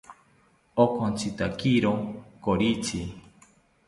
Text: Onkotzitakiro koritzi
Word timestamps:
Onkotzitakiro 0.83 1.91
koritzi 2.43 3.01